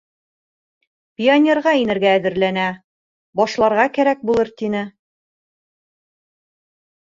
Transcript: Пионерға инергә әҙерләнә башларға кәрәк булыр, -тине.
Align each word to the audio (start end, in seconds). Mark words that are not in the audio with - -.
Пионерға 1.21 1.73
инергә 1.81 2.15
әҙерләнә 2.21 2.65
башларға 3.43 3.87
кәрәк 4.01 4.27
булыр, 4.33 4.53
-тине. 4.55 4.85